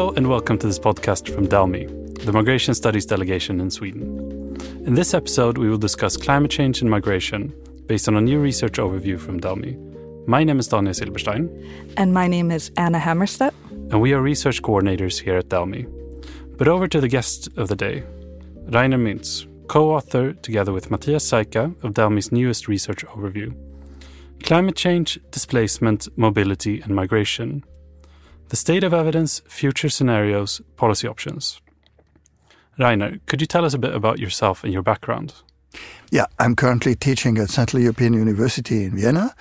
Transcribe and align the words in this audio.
Hello 0.00 0.14
and 0.16 0.30
welcome 0.30 0.56
to 0.56 0.66
this 0.66 0.78
podcast 0.78 1.28
from 1.28 1.46
Delmi, 1.46 1.84
the 2.24 2.32
Migration 2.32 2.72
Studies 2.72 3.04
Delegation 3.04 3.60
in 3.60 3.70
Sweden. 3.70 4.56
In 4.86 4.94
this 4.94 5.12
episode, 5.12 5.58
we 5.58 5.68
will 5.68 5.76
discuss 5.76 6.16
climate 6.16 6.50
change 6.50 6.80
and 6.80 6.90
migration 6.90 7.52
based 7.84 8.08
on 8.08 8.16
a 8.16 8.20
new 8.22 8.40
research 8.40 8.78
overview 8.78 9.20
from 9.20 9.40
Delmi. 9.40 9.76
My 10.26 10.42
name 10.42 10.58
is 10.58 10.68
Daniel 10.68 10.94
Silberstein. 10.94 11.50
And 11.98 12.14
my 12.14 12.28
name 12.28 12.50
is 12.50 12.70
Anna 12.78 12.98
Hammerstedt. 12.98 13.52
And 13.90 14.00
we 14.00 14.14
are 14.14 14.22
research 14.22 14.62
coordinators 14.62 15.20
here 15.20 15.36
at 15.36 15.50
Delmi. 15.50 15.84
But 16.56 16.66
over 16.66 16.88
to 16.88 16.98
the 16.98 17.08
guest 17.08 17.50
of 17.58 17.68
the 17.68 17.76
day, 17.76 18.02
Rainer 18.70 18.96
Munz, 18.96 19.46
co 19.68 19.90
author 19.94 20.32
together 20.32 20.72
with 20.72 20.90
Matthias 20.90 21.30
Czaika 21.30 21.74
of 21.84 21.92
Delmi's 21.92 22.32
newest 22.32 22.68
research 22.68 23.04
overview 23.04 23.54
Climate 24.44 24.76
Change, 24.76 25.20
Displacement, 25.30 26.08
Mobility, 26.16 26.80
and 26.80 26.94
Migration 26.96 27.62
the 28.50 28.56
state 28.56 28.84
of 28.84 28.92
evidence, 28.92 29.40
future 29.48 29.88
scenarios, 29.88 30.60
policy 30.76 31.08
options. 31.08 31.60
Rainer, 32.78 33.18
could 33.26 33.40
you 33.40 33.46
tell 33.46 33.64
us 33.64 33.74
a 33.74 33.78
bit 33.78 33.94
about 33.94 34.18
yourself 34.18 34.64
and 34.64 34.72
your 34.72 34.82
background? 34.82 35.34
Yeah, 36.10 36.26
I'm 36.38 36.56
currently 36.56 36.96
teaching 36.96 37.38
at 37.38 37.50
Central 37.50 37.80
European 37.80 38.12
University 38.12 38.84
in 38.84 38.96
Vienna. 38.96 39.34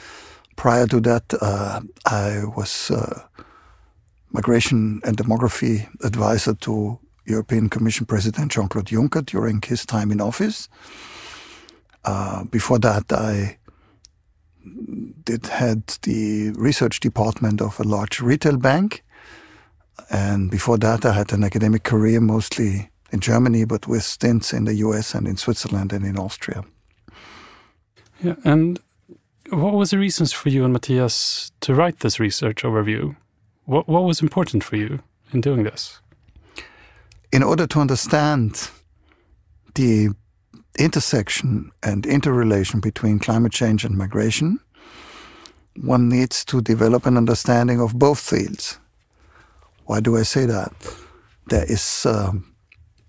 Prior 0.56 0.86
to 0.88 1.00
that, 1.02 1.34
uh, 1.42 1.82
I 2.06 2.44
was 2.56 2.92
uh, 2.92 3.24
migration 4.32 5.02
and 5.04 5.18
demography 5.18 5.88
advisor 6.04 6.54
to 6.54 7.00
European 7.26 7.70
Commission 7.70 8.06
President 8.06 8.52
Jean 8.52 8.68
Claude 8.68 8.86
Juncker 8.86 9.26
during 9.26 9.62
his 9.62 9.86
time 9.86 10.12
in 10.12 10.22
office. 10.22 10.70
Uh, 12.06 12.44
before 12.46 12.78
that, 12.80 13.12
I 13.12 13.58
did 15.30 15.46
had 15.46 15.84
the 16.02 16.50
research 16.56 17.00
department 17.00 17.62
of 17.62 17.80
a 17.80 17.84
large 17.84 18.20
retail 18.20 18.58
bank. 18.58 19.04
And 20.10 20.50
before 20.50 20.80
that, 20.80 21.06
I 21.06 21.14
had 21.14 21.32
an 21.34 21.44
academic 21.44 21.84
career 21.84 22.20
mostly 22.20 22.90
in 23.12 23.20
Germany, 23.20 23.66
but 23.66 23.88
with 23.88 24.02
stints 24.02 24.54
in 24.54 24.66
the 24.66 24.74
US 24.86 25.14
and 25.14 25.28
in 25.28 25.38
Switzerland 25.38 25.94
and 25.94 26.04
in 26.04 26.18
Austria. 26.18 26.64
Yeah, 28.24 28.38
and 28.44 28.80
what 29.52 29.74
was 29.74 29.92
the 29.92 30.00
reasons 30.00 30.34
for 30.34 30.50
you 30.50 30.64
and 30.64 30.74
Matthias 30.74 31.52
to 31.62 31.76
write 31.76 32.00
this 32.00 32.20
research 32.20 32.64
overview? 32.64 33.16
What, 33.66 33.88
what 33.88 34.06
was 34.06 34.22
important 34.22 34.64
for 34.64 34.78
you 34.78 35.00
in 35.32 35.42
doing 35.42 35.64
this? 35.64 36.02
In 37.32 37.44
order 37.44 37.68
to 37.68 37.80
understand 37.80 38.72
the 39.76 40.10
intersection 40.80 41.72
and 41.84 42.08
interrelation 42.08 42.80
between 42.80 43.20
climate 43.20 43.52
change 43.52 43.86
and 43.86 43.96
migration, 43.96 44.60
one 45.82 46.10
needs 46.10 46.44
to 46.46 46.62
develop 46.62 47.06
an 47.06 47.18
understanding 47.18 47.80
of 47.80 47.98
both 47.98 48.20
fields. 48.20 48.80
Why 49.86 50.00
do 50.00 50.18
I 50.18 50.24
say 50.24 50.46
that? 50.46 50.72
There 51.48 51.66
is 51.66 52.06
um, 52.06 52.54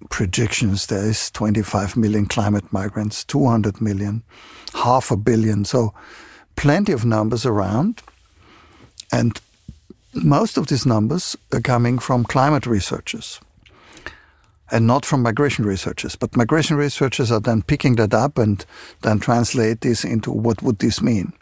projections. 0.08 0.86
There 0.86 1.04
is 1.04 1.30
25 1.30 1.96
million 1.96 2.26
climate 2.26 2.72
migrants, 2.72 3.24
200 3.24 3.80
million, 3.80 4.22
half 4.74 5.10
a 5.10 5.16
billion. 5.16 5.64
So 5.64 5.92
plenty 6.56 6.92
of 6.92 7.04
numbers 7.04 7.44
around, 7.44 8.02
and 9.12 9.40
most 10.14 10.56
of 10.56 10.68
these 10.68 10.86
numbers 10.86 11.36
are 11.52 11.60
coming 11.60 11.98
from 11.98 12.24
climate 12.24 12.66
researchers 12.66 13.40
and 14.70 14.86
not 14.86 15.04
from 15.04 15.22
migration 15.22 15.64
researchers. 15.64 16.16
But 16.16 16.36
migration 16.36 16.76
researchers 16.76 17.32
are 17.32 17.40
then 17.40 17.62
picking 17.62 17.96
that 17.96 18.14
up 18.14 18.38
and 18.38 18.64
then 19.02 19.18
translate 19.18 19.80
this 19.80 20.04
into 20.04 20.30
what 20.30 20.62
would 20.62 20.78
this 20.78 21.02
mean. 21.02 21.32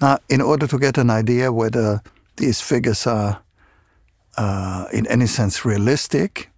Now, 0.00 0.18
in 0.28 0.40
order 0.40 0.66
to 0.66 0.78
get 0.78 0.98
an 0.98 1.10
idea 1.10 1.52
whether 1.52 2.02
these 2.36 2.60
figures 2.60 3.06
are 3.06 3.40
uh, 4.36 4.86
in 4.92 5.06
any 5.06 5.26
sense 5.26 5.64
realistic, 5.64 6.50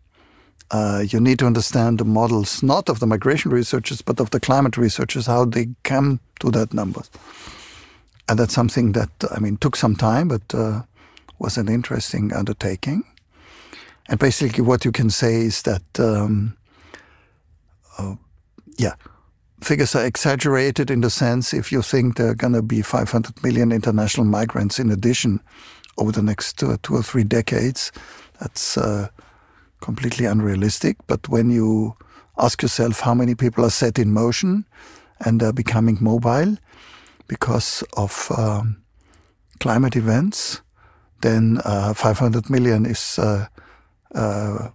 uh, 0.71 1.05
you 1.07 1.21
need 1.21 1.39
to 1.39 1.47
understand 1.47 1.99
the 1.99 2.05
models 2.05 2.63
not 2.63 2.89
of 2.89 2.99
the 2.99 3.07
migration 3.07 3.53
researchers 3.53 4.03
but 4.03 4.21
of 4.21 4.31
the 4.31 4.41
climate 4.41 4.77
researchers, 4.77 5.27
how 5.27 5.45
they 5.45 5.69
come 5.85 6.19
to 6.41 6.51
that 6.51 6.73
number. 6.75 7.03
And 8.29 8.39
that's 8.39 8.55
something 8.55 8.93
that 8.93 9.11
I 9.31 9.39
mean 9.39 9.57
took 9.59 9.77
some 9.77 9.95
time, 9.95 10.29
but 10.29 10.55
uh, 10.55 10.83
was 11.39 11.57
an 11.57 11.69
interesting 11.69 12.33
undertaking. 12.33 13.05
And 14.09 14.19
basically, 14.19 14.63
what 14.65 14.85
you 14.85 14.93
can 14.93 15.11
say 15.11 15.43
is 15.43 15.63
that, 15.63 15.83
um, 15.99 16.57
uh, 17.99 18.15
yeah, 18.79 18.95
figures 19.61 19.95
are 19.95 20.05
exaggerated 20.05 20.91
in 20.91 21.01
the 21.01 21.11
sense 21.11 21.55
if 21.55 21.73
you 21.73 21.83
think 21.83 22.17
there 22.17 22.29
are 22.29 22.35
going 22.35 22.53
to 22.53 22.63
be 22.63 22.83
500 22.83 23.43
million 23.43 23.73
international 23.73 24.27
migrants 24.27 24.79
in 24.79 24.91
addition 24.91 25.41
over 25.99 26.13
the 26.13 26.23
next 26.23 26.59
two, 26.59 26.77
two 26.79 26.95
or 26.95 27.03
three 27.03 27.25
decades, 27.25 27.91
that's 28.39 28.77
uh, 28.77 29.09
completely 29.81 30.27
unrealistic. 30.27 30.97
But 31.07 31.29
when 31.29 31.51
you 31.51 31.97
ask 32.39 32.63
yourself 32.63 33.01
how 33.01 33.15
many 33.15 33.35
people 33.35 33.65
are 33.65 33.71
set 33.71 33.99
in 33.99 34.13
motion 34.13 34.67
and 35.25 35.43
are 35.43 35.53
becoming 35.53 35.97
mobile 36.01 36.59
because 37.29 37.83
of 37.97 38.31
um, 38.37 38.83
climate 39.59 39.97
events, 39.97 40.61
then 41.23 41.61
uh, 41.65 41.95
500 41.95 42.51
million 42.51 42.85
is 42.85 43.19
uh, 43.19 43.47
uh, 44.15 44.69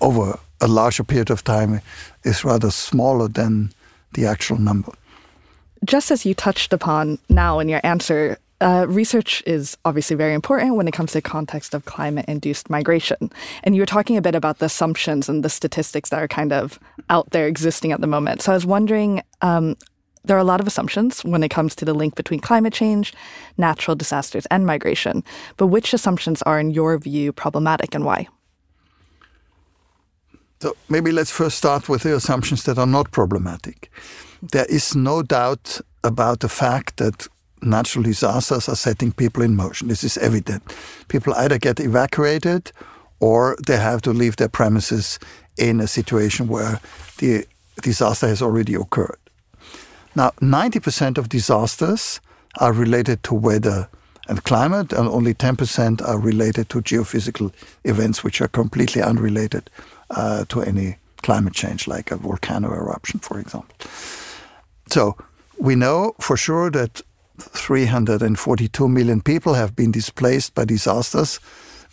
over 0.00 0.38
a 0.60 0.66
larger 0.66 1.04
period 1.04 1.30
of 1.30 1.44
time 1.44 1.80
is 2.24 2.44
rather 2.44 2.70
smaller 2.70 3.28
than 3.28 3.70
the 4.14 4.26
actual 4.26 4.58
number. 4.58 4.92
Just 5.84 6.10
as 6.10 6.24
you 6.24 6.34
touched 6.34 6.72
upon 6.72 7.18
now 7.28 7.58
in 7.58 7.68
your 7.68 7.80
answer, 7.84 8.38
uh, 8.60 8.86
research 8.88 9.42
is 9.46 9.76
obviously 9.84 10.16
very 10.16 10.32
important 10.32 10.76
when 10.76 10.88
it 10.88 10.92
comes 10.92 11.12
to 11.12 11.18
the 11.18 11.22
context 11.22 11.74
of 11.74 11.84
climate 11.84 12.24
induced 12.26 12.70
migration. 12.70 13.30
And 13.62 13.74
you 13.74 13.82
were 13.82 13.86
talking 13.86 14.16
a 14.16 14.22
bit 14.22 14.34
about 14.34 14.58
the 14.58 14.66
assumptions 14.66 15.28
and 15.28 15.44
the 15.44 15.50
statistics 15.50 16.08
that 16.10 16.22
are 16.22 16.28
kind 16.28 16.52
of 16.52 16.78
out 17.10 17.30
there 17.30 17.46
existing 17.46 17.92
at 17.92 18.00
the 18.00 18.06
moment. 18.06 18.40
So 18.40 18.52
I 18.52 18.54
was 18.54 18.64
wondering 18.64 19.22
um, 19.42 19.76
there 20.24 20.36
are 20.36 20.40
a 20.40 20.44
lot 20.44 20.60
of 20.60 20.66
assumptions 20.66 21.22
when 21.24 21.42
it 21.42 21.50
comes 21.50 21.74
to 21.76 21.84
the 21.84 21.92
link 21.92 22.14
between 22.14 22.40
climate 22.40 22.72
change, 22.72 23.12
natural 23.58 23.94
disasters, 23.94 24.46
and 24.46 24.64
migration. 24.64 25.22
But 25.58 25.66
which 25.66 25.92
assumptions 25.92 26.40
are, 26.42 26.58
in 26.58 26.70
your 26.70 26.96
view, 26.98 27.32
problematic 27.32 27.94
and 27.94 28.04
why? 28.04 28.28
So 30.64 30.74
maybe 30.88 31.12
let's 31.12 31.30
first 31.30 31.58
start 31.58 31.90
with 31.90 32.04
the 32.04 32.16
assumptions 32.16 32.62
that 32.62 32.78
are 32.78 32.86
not 32.86 33.10
problematic. 33.10 33.90
There 34.40 34.64
is 34.64 34.96
no 34.96 35.22
doubt 35.22 35.82
about 36.02 36.40
the 36.40 36.48
fact 36.48 36.96
that 36.96 37.28
natural 37.60 38.02
disasters 38.02 38.66
are 38.70 38.74
setting 38.74 39.12
people 39.12 39.42
in 39.42 39.56
motion. 39.56 39.88
This 39.88 40.02
is 40.02 40.16
evident. 40.16 40.62
People 41.08 41.34
either 41.34 41.58
get 41.58 41.80
evacuated 41.80 42.72
or 43.20 43.58
they 43.66 43.76
have 43.76 44.00
to 44.02 44.14
leave 44.14 44.36
their 44.36 44.48
premises 44.48 45.18
in 45.58 45.80
a 45.80 45.86
situation 45.86 46.48
where 46.48 46.80
the 47.18 47.44
disaster 47.82 48.26
has 48.26 48.40
already 48.40 48.74
occurred. 48.74 49.18
Now, 50.14 50.30
90% 50.40 51.18
of 51.18 51.28
disasters 51.28 52.22
are 52.58 52.72
related 52.72 53.22
to 53.24 53.34
weather 53.34 53.90
and 54.28 54.42
climate, 54.44 54.94
and 54.94 55.06
only 55.08 55.34
10% 55.34 56.00
are 56.08 56.18
related 56.18 56.70
to 56.70 56.80
geophysical 56.80 57.52
events, 57.84 58.24
which 58.24 58.40
are 58.40 58.48
completely 58.48 59.02
unrelated 59.02 59.68
uh, 60.10 60.44
to 60.48 60.62
any 60.62 60.96
climate 61.22 61.54
change, 61.54 61.88
like 61.88 62.10
a 62.10 62.16
volcano 62.16 62.72
eruption, 62.72 63.20
for 63.20 63.38
example. 63.38 63.74
So 64.90 65.16
we 65.58 65.74
know 65.74 66.14
for 66.20 66.36
sure 66.36 66.70
that 66.70 67.00
342 67.38 68.88
million 68.88 69.20
people 69.20 69.54
have 69.54 69.74
been 69.74 69.90
displaced 69.90 70.54
by 70.54 70.64
disasters 70.64 71.40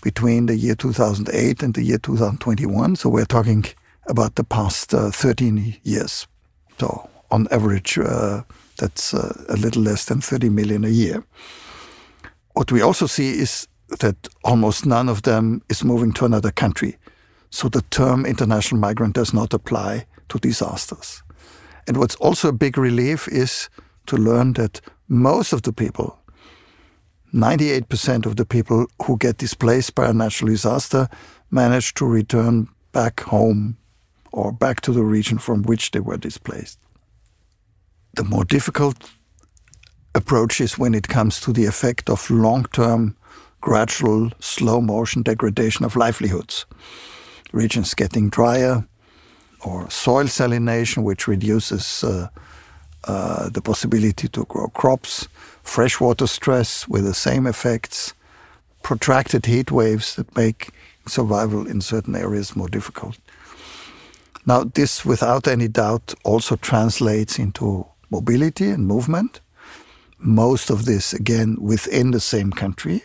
between 0.04 0.48
the 0.48 0.56
year 0.56 0.76
2008 0.76 1.64
and 1.64 1.74
the 1.74 1.84
year 1.84 1.98
2021. 1.98 2.96
So 2.96 3.10
we're 3.10 3.26
talking 3.26 3.66
about 4.08 4.36
the 4.36 4.44
past 4.44 4.94
uh, 4.94 5.12
13 5.12 5.78
years. 5.84 6.28
So 6.80 7.10
on 7.30 7.48
average, 7.52 7.98
uh, 7.98 8.42
that's 8.78 9.14
uh, 9.14 9.46
a 9.50 9.56
little 9.56 9.84
less 9.84 10.06
than 10.06 10.22
30 10.22 10.50
million 10.50 10.84
a 10.84 10.90
year. 10.90 11.24
What 12.54 12.72
we 12.72 12.82
also 12.82 13.06
see 13.08 13.30
is 13.40 13.68
that 14.00 14.16
almost 14.44 14.86
none 14.86 15.10
of 15.10 15.22
them 15.22 15.62
is 15.70 15.84
moving 15.84 16.14
to 16.14 16.26
another 16.26 16.52
country. 16.52 16.98
So 17.52 17.68
the 17.68 17.82
term 17.90 18.26
international 18.26 18.80
migrant 18.80 19.14
does 19.14 19.34
not 19.34 19.54
apply 19.54 20.06
to 20.30 20.40
disasters. 20.40 21.22
And 21.86 21.98
what's 21.98 22.16
also 22.16 22.48
a 22.50 22.54
big 22.54 22.78
relief 22.78 23.28
is 23.28 23.70
to 24.08 24.16
learn 24.16 24.54
that 24.54 24.80
most 25.10 25.52
of 25.52 25.64
the 25.64 25.74
people, 25.74 26.18
98% 27.34 28.26
of 28.26 28.38
the 28.38 28.46
people 28.46 28.88
who 29.06 29.18
get 29.18 29.38
displaced 29.38 29.96
by 29.96 30.08
a 30.08 30.14
natural 30.14 30.50
disaster, 30.50 31.10
manage 31.50 31.94
to 31.96 32.06
return 32.06 32.70
back 32.94 33.20
home 33.20 33.78
or 34.32 34.54
back 34.54 34.80
to 34.82 34.94
the 34.94 35.04
region 35.04 35.38
from 35.38 35.64
which 35.64 35.92
they 35.92 36.00
were 36.00 36.18
displaced. 36.18 36.80
The 38.16 38.24
more 38.24 38.46
difficult 38.46 39.12
approach 40.16 40.62
is 40.62 40.78
when 40.78 40.94
it 40.94 41.10
comes 41.10 41.42
to 41.42 41.52
the 41.52 41.66
effect 41.66 42.10
of 42.10 42.30
long 42.30 42.66
term, 42.74 43.18
gradual, 43.60 44.32
slow 44.40 44.80
motion 44.80 45.22
degradation 45.22 45.86
of 45.86 45.96
livelihoods 45.98 46.66
regions 47.52 47.94
getting 47.94 48.30
drier, 48.30 48.86
or 49.64 49.90
soil 49.90 50.26
salination, 50.26 51.04
which 51.04 51.28
reduces 51.28 52.04
uh, 52.04 52.28
uh, 53.04 53.50
the 53.50 53.62
possibility 53.62 54.28
to 54.28 54.46
grow 54.46 54.68
crops, 54.70 55.28
freshwater 55.64 56.28
stress 56.28 56.88
with 56.88 57.04
the 57.04 57.14
same 57.14 57.48
effects, 57.48 58.14
protracted 58.84 59.46
heat 59.46 59.72
waves 59.72 60.16
that 60.16 60.36
make 60.36 60.70
survival 61.08 61.68
in 61.68 61.82
certain 61.82 62.16
areas 62.16 62.56
more 62.56 62.70
difficult. 62.70 63.18
Now, 64.46 64.64
this, 64.64 65.06
without 65.06 65.48
any 65.48 65.68
doubt, 65.68 66.14
also 66.24 66.56
translates 66.56 67.38
into 67.38 67.86
mobility 68.10 68.70
and 68.70 68.88
movement. 68.88 69.40
Most 70.18 70.70
of 70.70 70.86
this, 70.86 71.14
again, 71.14 71.58
within 71.60 72.12
the 72.12 72.20
same 72.20 72.52
country, 72.52 73.04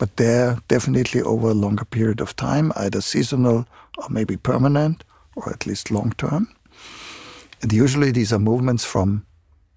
but 0.00 0.16
they're 0.16 0.56
definitely 0.66 1.20
over 1.20 1.50
a 1.50 1.54
longer 1.54 1.84
period 1.84 2.22
of 2.22 2.34
time, 2.34 2.72
either 2.74 3.02
seasonal 3.02 3.66
or 3.98 4.08
maybe 4.08 4.34
permanent, 4.34 5.04
or 5.36 5.50
at 5.50 5.66
least 5.66 5.90
long 5.90 6.12
term. 6.16 6.48
And 7.60 7.70
usually 7.70 8.10
these 8.10 8.32
are 8.32 8.38
movements 8.38 8.82
from 8.82 9.26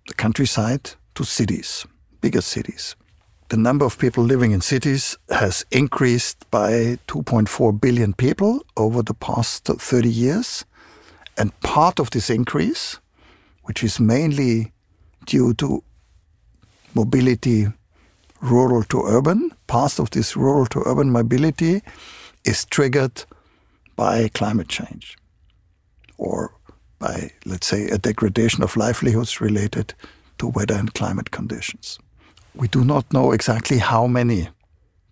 the 0.08 0.14
countryside 0.14 0.92
to 1.16 1.25
cities, 1.25 1.86
bigger 2.22 2.40
cities. 2.40 2.96
The 3.50 3.58
number 3.58 3.84
of 3.84 4.00
people 4.00 4.24
living 4.24 4.54
in 4.54 4.62
cities 4.62 5.18
has 5.30 5.66
increased 5.72 6.50
by 6.50 6.98
2.4 7.10 7.81
billion 7.81 8.14
people 8.14 8.66
over 8.78 9.04
the 9.04 9.14
past 9.14 9.66
30 9.66 10.10
years. 10.10 10.64
And 11.38 11.52
part 11.60 12.00
of 12.00 12.12
this 12.12 12.30
increase, 12.30 12.98
which 13.64 13.84
is 13.84 14.00
mainly 14.00 14.72
due 15.25 15.54
to 15.56 15.84
mobility 16.96 17.68
rural 18.44 18.84
to 18.84 19.04
urban, 19.06 19.51
part 19.68 20.00
of 20.00 20.10
this 20.12 20.36
rural 20.36 20.66
to 20.68 20.84
urban 20.86 21.10
mobility 21.10 21.81
is 22.44 22.66
triggered 22.66 23.24
by 23.95 24.28
climate 24.30 24.68
change 24.68 25.18
or 26.18 26.51
by, 27.00 27.31
let's 27.45 27.68
say, 27.68 27.90
a 27.90 27.98
degradation 27.98 28.63
of 28.63 28.75
livelihoods 28.75 29.42
related 29.42 29.94
to 30.38 30.48
weather 30.48 30.75
and 30.75 30.94
climate 30.94 31.31
conditions. 31.31 32.00
We 32.54 32.68
do 32.68 32.84
not 32.84 33.12
know 33.13 33.31
exactly 33.31 33.78
how 33.78 34.07
many 34.07 34.50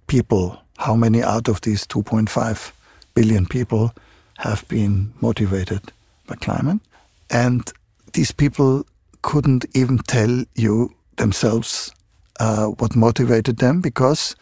people, 0.07 0.62
how 0.77 0.95
many 0.95 1.24
out 1.24 1.48
of 1.48 1.62
these 1.62 1.88
2.5 1.88 2.72
billion 3.13 3.45
people 3.45 3.94
have 4.38 4.68
been 4.68 5.13
motivated 5.22 5.92
by 6.27 6.36
climate. 6.36 6.81
And 7.30 7.72
these 8.13 8.31
people 8.31 8.86
couldn't 9.22 9.66
even 9.74 10.00
tell 10.00 10.44
you 10.56 10.94
themselves 11.18 11.92
uh, 12.39 12.68
what 12.68 12.95
motivated 12.95 13.57
them 13.57 13.81
because 13.81 14.36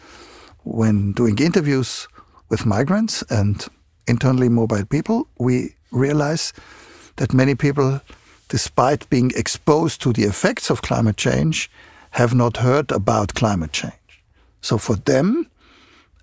when 0.63 1.13
doing 1.13 1.38
interviews 1.39 2.07
with 2.50 2.65
migrants 2.65 3.24
and 3.30 3.68
internally 4.07 4.50
mobile 4.50 4.86
people, 4.86 5.27
we 5.38 5.75
realize 5.91 6.53
that 7.15 7.33
many 7.33 7.56
people, 7.56 8.01
despite 8.50 9.09
being 9.09 9.31
exposed 9.36 10.01
to 10.01 10.13
the 10.13 10.24
effects 10.24 10.69
of 10.69 10.81
climate 10.81 11.18
change, 11.18 11.69
have 12.12 12.33
not 12.33 12.57
heard 12.57 12.91
about 12.91 13.33
climate 13.36 13.71
change. 13.71 13.94
So 14.62 14.77
for 14.77 14.95
them, 14.95 15.50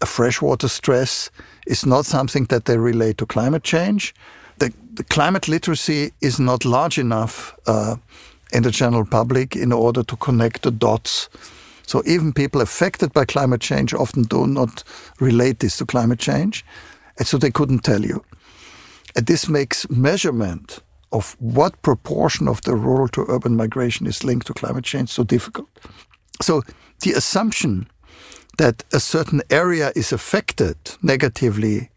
a 0.01 0.07
freshwater 0.07 0.69
stress 0.69 1.31
is 1.67 1.87
not 1.87 2.07
something 2.07 2.45
that 2.47 2.65
they 2.65 2.77
relate 2.77 3.19
to 3.19 3.27
climate 3.27 3.63
change. 3.63 4.15
The, 4.59 4.73
the 4.95 5.05
climate 5.05 5.49
literacy 5.49 6.13
is 6.21 6.39
not 6.39 6.65
large 6.65 6.99
enough 6.99 7.55
uh, 7.67 7.97
in 8.53 8.63
the 8.63 8.71
general 8.71 9.05
public 9.05 9.57
in 9.57 9.73
order 9.73 10.03
to 10.03 10.17
connect 10.17 10.63
the 10.63 10.71
dots. 10.71 11.29
So 11.87 12.03
even 12.05 12.33
people 12.33 12.61
affected 12.61 13.13
by 13.13 13.25
climate 13.25 13.61
change 13.61 13.95
often 13.95 14.25
do 14.25 14.47
not 14.47 14.85
relate 15.21 15.61
this 15.61 15.77
to 15.79 15.87
climate 15.87 16.19
change. 16.19 16.65
And 17.19 17.27
so 17.27 17.39
they 17.39 17.51
couldn't 17.51 17.85
tell 17.85 18.05
you. 18.05 18.25
And 19.15 19.27
this 19.27 19.49
makes 19.49 19.89
measurement 19.89 20.81
of 21.13 21.37
what 21.39 21.81
proportion 21.83 22.49
of 22.49 22.61
the 22.63 22.75
rural 22.75 23.09
to 23.09 23.25
urban 23.29 23.57
migration 23.57 24.07
is 24.07 24.25
linked 24.25 24.47
to 24.49 24.55
climate 24.55 24.85
change 24.85 25.09
so 25.09 25.25
difficult. 25.25 25.69
So 26.43 26.63
the 27.01 27.13
assumption 27.13 27.89
that 28.59 28.85
a 28.93 29.01
certain 29.01 29.43
area 29.51 29.93
is 29.95 30.13
affected 30.13 30.77
negatively 31.03 31.91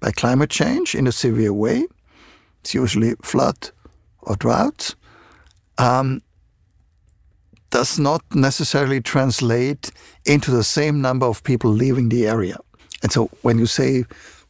by 0.00 0.10
climate 0.10 0.50
change 0.50 0.94
in 0.94 1.06
a 1.06 1.12
severe 1.12 1.52
way, 1.52 1.86
it's 2.60 2.74
usually 2.74 3.14
flood 3.22 3.70
or 4.22 4.36
drought, 4.36 4.94
um, 5.78 6.22
does 7.76 7.98
not 7.98 8.22
necessarily 8.34 9.02
translate 9.02 9.90
into 10.24 10.50
the 10.50 10.64
same 10.64 11.02
number 11.02 11.26
of 11.26 11.42
people 11.42 11.70
leaving 11.70 12.08
the 12.08 12.26
area. 12.26 12.56
And 13.02 13.12
so 13.12 13.28
when 13.42 13.58
you 13.58 13.66
say 13.66 14.04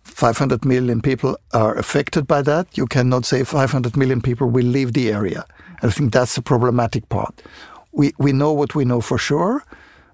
500 0.05 0.64
million 0.64 1.00
people 1.00 1.37
are 1.52 1.76
affected 1.76 2.28
by 2.28 2.43
that, 2.43 2.78
you 2.78 2.87
cannot 2.87 3.25
say 3.25 3.43
500 3.43 3.96
million 3.96 4.20
people 4.20 4.49
will 4.49 4.64
leave 4.64 4.93
the 4.93 5.12
area. 5.12 5.44
I 5.82 5.90
think 5.90 6.12
that's 6.12 6.37
the 6.37 6.43
problematic 6.43 7.08
part. 7.08 7.43
We, 7.90 8.12
we 8.17 8.32
know 8.32 8.52
what 8.52 8.76
we 8.76 8.84
know 8.84 9.00
for 9.00 9.19
sure, 9.19 9.64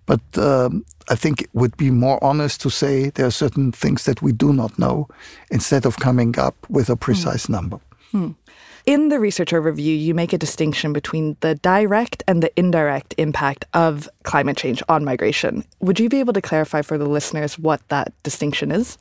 but 0.07 0.23
um, 0.39 0.83
I 1.11 1.15
think 1.15 1.43
it 1.43 1.51
would 1.53 1.77
be 1.77 1.91
more 1.91 2.19
honest 2.25 2.63
to 2.63 2.71
say 2.71 3.11
there 3.11 3.27
are 3.27 3.39
certain 3.45 3.73
things 3.73 4.05
that 4.05 4.23
we 4.23 4.33
do 4.33 4.55
not 4.55 4.79
know 4.79 5.07
instead 5.51 5.85
of 5.85 5.97
coming 5.99 6.39
up 6.39 6.55
with 6.71 6.89
a 6.89 6.97
precise 6.97 7.47
mm. 7.47 7.51
number. 7.51 7.79
Mm. 8.15 8.37
In 8.85 9.11
the 9.11 9.21
research 9.21 9.53
overview, 9.53 9.99
you 10.01 10.13
make 10.13 10.33
a 10.33 10.39
distinction 10.39 10.93
between 10.93 11.37
the 11.41 11.55
direct 11.55 12.25
and 12.27 12.43
the 12.43 12.51
indirect 12.59 13.15
impact 13.17 13.65
of 13.75 14.09
climate 14.25 14.57
change 14.57 14.83
on 14.89 15.05
migration. 15.05 15.65
Would 15.81 16.01
you 16.01 16.09
be 16.09 16.19
able 16.19 16.33
to 16.33 16.43
clarify 16.43 16.83
for 16.83 16.99
the 16.99 17.09
listeners 17.09 17.59
what 17.59 17.81
that 17.89 18.13
distinction 18.25 18.73
is? 18.73 18.99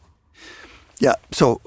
Yeah, 0.99 1.15
so 1.31 1.61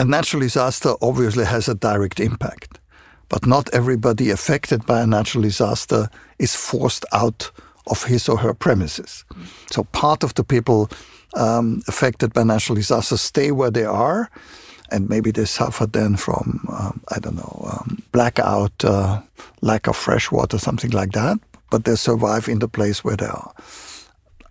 a 0.00 0.04
natural 0.04 0.40
disaster 0.40 0.94
obviously 1.00 1.44
has 1.44 1.68
a 1.68 1.76
direct 1.76 2.18
impact, 2.18 2.80
but 3.28 3.46
not 3.46 3.72
everybody 3.72 4.30
affected 4.30 4.84
by 4.84 5.02
a 5.02 5.06
natural 5.06 5.42
disaster 5.42 6.08
is 6.40 6.56
forced 6.56 7.04
out 7.12 7.52
of 7.86 8.02
his 8.04 8.28
or 8.28 8.38
her 8.38 8.54
premises. 8.54 9.24
So 9.70 9.84
part 9.84 10.24
of 10.24 10.34
the 10.34 10.42
people 10.42 10.90
um, 11.34 11.82
affected 11.86 12.32
by 12.32 12.42
natural 12.42 12.74
disasters 12.74 13.20
stay 13.20 13.52
where 13.52 13.70
they 13.70 13.84
are, 13.84 14.28
and 14.90 15.08
maybe 15.08 15.30
they 15.30 15.44
suffer 15.44 15.86
then 15.86 16.16
from, 16.16 16.66
um, 16.70 17.00
I 17.08 17.18
don't 17.18 17.36
know, 17.36 17.68
um, 17.72 18.02
blackout, 18.12 18.84
uh, 18.84 19.20
lack 19.60 19.86
of 19.86 19.96
fresh 19.96 20.30
water, 20.30 20.58
something 20.58 20.90
like 20.90 21.12
that, 21.12 21.38
but 21.70 21.84
they 21.84 21.96
survive 21.96 22.48
in 22.48 22.58
the 22.58 22.68
place 22.68 23.02
where 23.02 23.16
they 23.16 23.26
are. 23.26 23.52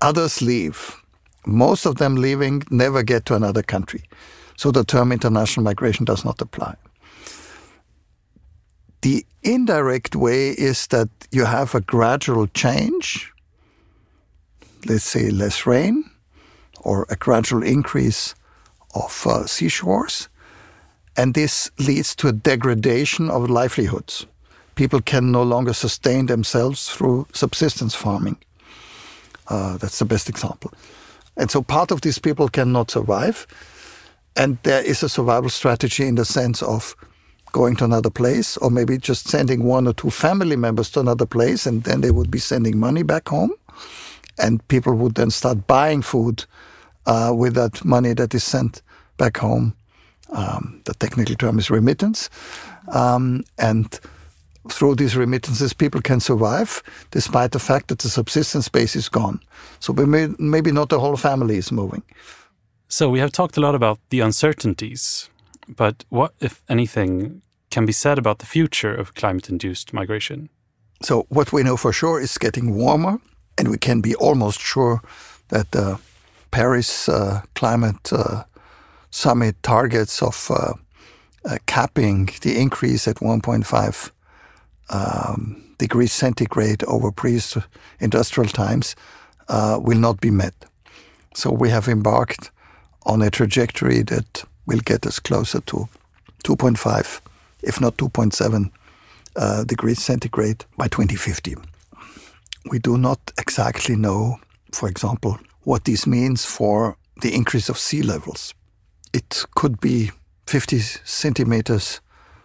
Others 0.02 0.42
leave 0.42 1.04
most 1.46 1.86
of 1.86 1.96
them 1.96 2.16
leaving 2.16 2.64
never 2.70 3.04
get 3.04 3.26
to 3.26 3.36
another 3.36 3.64
country. 3.64 4.04
So 4.58 4.72
the 4.72 4.84
term 4.84 5.12
international 5.12 5.64
migration 5.64 6.06
does 6.06 6.24
not 6.24 6.42
apply. 6.42 6.76
The 9.02 9.26
indirect 9.42 10.16
way 10.16 10.52
is 10.52 10.88
that 10.88 11.10
you 11.32 11.46
have 11.46 11.76
a 11.76 11.82
gradual 11.82 12.48
change, 12.48 13.34
let's 14.86 15.04
say 15.04 15.30
less 15.30 15.66
rain, 15.66 16.10
or 16.80 17.06
a 17.10 17.16
gradual 17.16 17.64
increase 17.64 18.36
of 18.96 19.26
uh, 19.28 19.46
seashores, 19.46 20.30
and 21.16 21.34
this 21.34 21.72
leads 21.80 22.16
to 22.16 22.28
a 22.28 22.32
degradation 22.32 23.30
of 23.30 23.50
livelihoods. 23.50 24.26
People 24.76 25.02
can 25.02 25.32
no 25.32 25.44
longer 25.44 25.74
sustain 25.74 26.26
themselves 26.26 26.90
through 26.90 27.28
subsistence 27.34 27.94
farming. 27.94 28.38
Uh, 29.48 29.78
that's 29.78 30.00
the 30.00 30.06
best 30.06 30.30
example. 30.30 30.72
And 31.38 31.52
so 31.52 31.62
part 31.62 31.92
of 31.92 32.02
these 32.02 32.20
people 32.20 32.48
cannot 32.48 32.92
survive. 32.92 33.46
And 34.36 34.58
there 34.64 34.82
is 34.82 35.04
a 35.04 35.10
survival 35.10 35.50
strategy 35.50 36.08
in 36.08 36.16
the 36.16 36.26
sense 36.26 36.64
of 36.64 36.96
going 37.52 37.76
to 37.76 37.86
another 37.86 38.10
place 38.10 38.58
or 38.58 38.72
maybe 38.72 38.98
just 38.98 39.28
sending 39.28 39.64
one 39.64 39.88
or 39.88 39.94
two 39.94 40.10
family 40.10 40.56
members 40.56 40.90
to 40.90 41.00
another 41.00 41.28
place 41.28 41.68
and 41.68 41.84
then 41.84 42.02
they 42.02 42.10
would 42.10 42.32
be 42.32 42.40
sending 42.40 42.80
money 42.80 43.04
back 43.04 43.30
home. 43.30 43.54
And 44.40 44.68
people 44.68 44.96
would 44.96 45.16
then 45.16 45.30
start 45.30 45.68
buying 45.68 46.02
food 46.02 46.46
uh, 47.06 47.32
with 47.36 47.54
that 47.56 47.84
money 47.86 48.14
that 48.14 48.34
is 48.34 48.44
sent 48.44 48.82
back 49.18 49.38
home. 49.38 49.76
Um, 50.30 50.82
the 50.86 50.94
technical 50.94 51.36
term 51.36 51.60
is 51.60 51.70
remittance. 51.70 52.30
Um, 52.92 53.44
and 53.58 54.00
through 54.70 54.96
these 54.96 55.16
remittances, 55.16 55.74
people 55.74 56.02
can 56.02 56.20
survive 56.20 56.82
despite 57.12 57.52
the 57.52 57.60
fact 57.60 57.88
that 57.88 58.00
the 58.00 58.10
subsistence 58.10 58.70
base 58.70 58.96
is 58.96 59.10
gone. 59.10 59.40
So 59.80 59.94
maybe 59.94 60.72
not 60.72 60.90
the 60.90 61.00
whole 61.00 61.18
family 61.18 61.58
is 61.58 61.72
moving. 61.72 62.04
So 62.88 63.10
we 63.10 63.20
have 63.20 63.32
talked 63.32 63.58
a 63.58 63.62
lot 63.62 63.76
about 63.76 64.00
the 64.10 64.22
uncertainties, 64.22 65.30
but 65.68 66.06
what, 66.10 66.34
if 66.40 66.62
anything, 66.70 67.42
can 67.74 67.86
be 67.86 67.92
said 67.92 68.20
about 68.20 68.38
the 68.38 68.46
future 68.46 68.94
of 68.94 69.16
climate 69.16 69.50
induced 69.50 69.94
migration? 69.94 70.50
So, 71.02 71.26
what 71.30 71.52
we 71.52 71.64
know 71.64 71.76
for 71.76 71.92
sure 71.92 72.22
is 72.22 72.38
getting 72.38 72.76
warmer, 72.76 73.20
and 73.58 73.68
we 73.68 73.78
can 73.78 74.00
be 74.02 74.16
almost 74.16 74.62
sure 74.62 75.02
that 75.48 75.72
the 75.72 76.00
Paris 76.54 77.10
uh, 77.10 77.42
climate 77.56 78.14
uh, 78.14 78.44
summit 79.10 79.56
targets 79.64 80.22
of 80.22 80.52
uh, 80.52 80.74
capping 81.66 82.30
the 82.44 82.62
increase 82.62 83.08
at 83.08 83.16
1.5 83.16 84.12
um, 84.90 85.64
degrees 85.80 86.14
centigrade 86.14 86.84
over 86.84 87.12
pre-industrial 87.12 88.50
times 88.50 88.96
will 89.50 89.98
not 89.98 90.22
be 90.22 90.30
met. 90.30 90.54
So 91.34 91.52
we 91.52 91.72
have 91.72 91.88
embarked 91.88 92.52
on 93.08 93.24
a 93.24 93.32
trajectory 93.32 94.04
that 94.04 94.44
will 94.68 94.82
get 94.86 95.08
us 95.08 95.20
closer 95.20 95.60
to 95.62 95.90
2.5, 96.44 97.22
if 97.64 97.82
not 97.82 97.98
2.7 97.98 98.70
uh, 99.36 99.64
degrees 99.64 100.04
centigrade 100.04 100.66
by 100.78 100.88
2050. 100.88 101.56
We 102.70 102.78
do 102.78 103.00
not 103.00 103.20
exactly 103.40 103.96
know, 103.96 104.40
for 104.72 104.88
example, 104.88 105.40
what 105.64 105.86
this 105.86 106.06
means 106.06 106.46
for 106.46 106.98
the 107.22 107.34
increase 107.34 107.70
of 107.70 107.78
sea 107.78 108.02
levels. 108.02 108.54
It 109.14 109.46
could 109.56 109.80
be 109.80 110.12
50 110.48 110.80
centimeters 110.80 112.02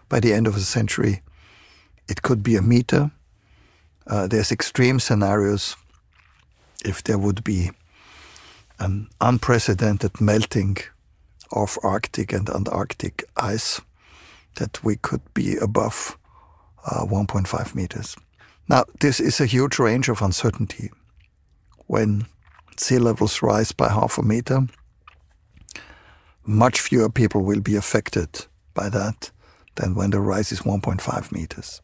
by 0.08 0.20
the 0.20 0.32
end 0.32 0.46
of 0.46 0.54
the 0.54 0.60
century. 0.60 1.22
It 2.08 2.22
could 2.22 2.42
be 2.42 2.56
a 2.56 2.62
meter. 2.62 3.10
Uh, 4.06 4.26
there's 4.26 4.52
extreme 4.52 5.00
scenarios 5.00 5.76
if 6.84 7.02
there 7.02 7.18
would 7.18 7.42
be 7.44 7.70
an 8.78 9.08
unprecedented 9.20 10.20
melting 10.20 10.76
of 11.50 11.78
Arctic 11.82 12.32
and 12.32 12.48
Antarctic 12.48 13.24
ice 13.36 13.80
that 14.56 14.82
we 14.84 14.96
could 14.96 15.22
be 15.34 15.56
above 15.56 16.16
uh, 16.86 17.04
1.5 17.04 17.74
meters. 17.74 18.16
Now, 18.68 18.84
this 19.00 19.18
is 19.18 19.40
a 19.40 19.46
huge 19.46 19.78
range 19.78 20.08
of 20.08 20.22
uncertainty. 20.22 20.90
When 21.86 22.26
sea 22.80 22.98
levels 22.98 23.42
rise 23.42 23.72
by 23.72 23.88
half 23.88 24.18
a 24.18 24.22
meter, 24.22 24.66
much 26.44 26.80
fewer 26.80 27.10
people 27.10 27.42
will 27.42 27.60
be 27.60 27.76
affected 27.76 28.46
by 28.74 28.88
that 28.88 29.30
than 29.76 29.94
when 29.94 30.10
the 30.10 30.20
rise 30.20 30.52
is 30.52 30.60
1.5 30.60 31.32
meters. 31.32 31.82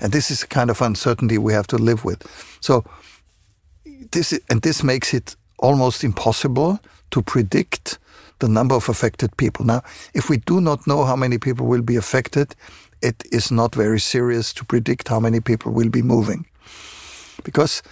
And 0.00 0.12
this 0.12 0.30
is 0.30 0.42
a 0.42 0.46
kind 0.46 0.70
of 0.70 0.80
uncertainty 0.80 1.38
we 1.38 1.52
have 1.52 1.66
to 1.68 1.76
live 1.76 2.04
with. 2.04 2.22
So 2.60 2.84
this 4.12 4.38
and 4.48 4.62
this 4.62 4.82
makes 4.82 5.14
it 5.14 5.36
almost 5.58 6.04
impossible 6.04 6.78
to 7.10 7.22
predict 7.22 7.98
the 8.38 8.48
number 8.48 8.74
of 8.74 8.88
affected 8.88 9.36
people. 9.36 9.64
Now, 9.64 9.82
if 10.14 10.30
we 10.30 10.36
do 10.36 10.60
not 10.60 10.86
know 10.86 11.04
how 11.04 11.16
many 11.16 11.38
people 11.38 11.66
will 11.66 11.82
be 11.82 11.96
affected, 11.96 12.54
it 13.02 13.24
is 13.32 13.50
not 13.50 13.74
very 13.74 14.00
serious 14.00 14.52
to 14.54 14.64
predict 14.64 15.08
how 15.08 15.20
many 15.20 15.40
people 15.40 15.72
will 15.72 15.88
be 15.88 16.02
moving. 16.02 16.46
Because 17.42 17.82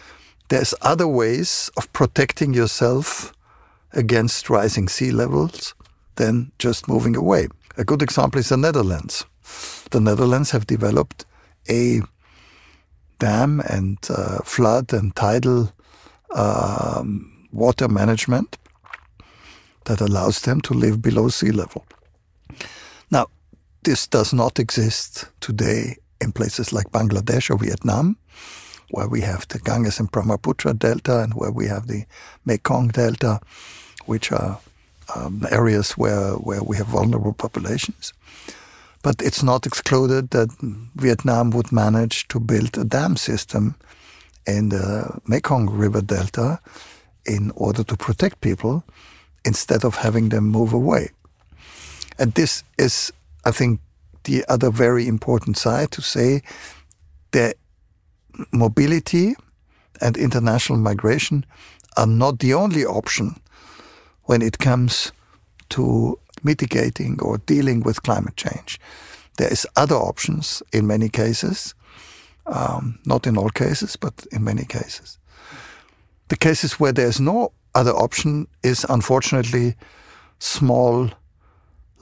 there's 0.48 0.74
other 0.82 1.08
ways 1.08 1.70
of 1.76 1.92
protecting 1.92 2.54
yourself 2.54 3.32
against 3.92 4.50
rising 4.50 4.88
sea 4.88 5.10
levels 5.10 5.74
than 6.16 6.52
just 6.58 6.88
moving 6.88 7.16
away. 7.16 7.48
A 7.76 7.84
good 7.84 8.02
example 8.02 8.38
is 8.40 8.48
the 8.48 8.56
Netherlands. 8.56 9.24
The 9.90 10.00
Netherlands 10.00 10.50
have 10.50 10.66
developed 10.66 11.24
a 11.68 12.00
dam 13.18 13.60
and 13.68 13.98
uh, 14.10 14.38
flood 14.44 14.92
and 14.92 15.14
tidal 15.14 15.72
um, 16.34 17.48
water 17.52 17.88
management 17.88 18.58
that 19.84 20.00
allows 20.00 20.40
them 20.40 20.60
to 20.62 20.74
live 20.74 21.00
below 21.00 21.28
sea 21.28 21.50
level. 21.50 21.84
Now, 23.10 23.26
this 23.84 24.06
does 24.06 24.32
not 24.32 24.58
exist 24.58 25.26
today 25.40 25.96
in 26.20 26.32
places 26.32 26.72
like 26.72 26.90
Bangladesh 26.90 27.50
or 27.50 27.58
Vietnam, 27.58 28.16
where 28.90 29.08
we 29.08 29.20
have 29.22 29.46
the 29.48 29.58
Ganges 29.58 29.98
and 30.00 30.10
Brahmaputra 30.10 30.74
Delta 30.74 31.22
and 31.22 31.34
where 31.34 31.50
we 31.50 31.66
have 31.66 31.86
the 31.86 32.04
Mekong 32.44 32.88
Delta, 32.88 33.40
which 34.06 34.32
are 34.32 34.58
um, 35.14 35.46
areas 35.50 35.92
where, 35.92 36.32
where 36.34 36.62
we 36.62 36.76
have 36.76 36.86
vulnerable 36.86 37.32
populations. 37.32 38.12
But 39.02 39.22
it's 39.22 39.42
not 39.42 39.66
excluded 39.66 40.30
that 40.30 40.50
Vietnam 40.96 41.50
would 41.50 41.70
manage 41.70 42.26
to 42.28 42.40
build 42.40 42.76
a 42.76 42.84
dam 42.84 43.16
system 43.16 43.76
in 44.46 44.70
the 44.70 45.20
Mekong 45.26 45.70
River 45.70 46.00
Delta 46.00 46.60
in 47.24 47.52
order 47.54 47.84
to 47.84 47.96
protect 47.96 48.40
people 48.40 48.84
instead 49.44 49.84
of 49.84 49.96
having 49.96 50.28
them 50.30 50.44
move 50.44 50.72
away. 50.72 51.10
And 52.18 52.32
this 52.34 52.64
is, 52.78 53.12
I 53.44 53.50
think, 53.50 53.80
the 54.24 54.44
other 54.48 54.70
very 54.70 55.06
important 55.06 55.56
side 55.56 55.90
to 55.92 56.02
say 56.02 56.42
that 57.30 57.56
mobility 58.52 59.34
and 60.00 60.16
international 60.16 60.78
migration 60.78 61.44
are 61.96 62.06
not 62.06 62.38
the 62.38 62.54
only 62.54 62.84
option 62.84 63.40
when 64.24 64.42
it 64.42 64.58
comes 64.58 65.12
to 65.70 66.18
mitigating 66.42 67.18
or 67.22 67.38
dealing 67.38 67.80
with 67.80 68.02
climate 68.02 68.36
change. 68.36 68.78
There 69.38 69.52
is 69.52 69.66
other 69.76 69.96
options 69.96 70.62
in 70.72 70.86
many 70.86 71.08
cases, 71.08 71.74
um, 72.46 72.98
not 73.04 73.26
in 73.26 73.36
all 73.36 73.50
cases, 73.50 73.96
but 73.96 74.26
in 74.32 74.44
many 74.44 74.64
cases. 74.64 75.18
The 76.28 76.36
cases 76.36 76.80
where 76.80 76.92
there's 76.92 77.20
no 77.20 77.52
other 77.74 77.92
option 77.92 78.48
is 78.62 78.86
unfortunately 78.88 79.76
small, 80.38 81.10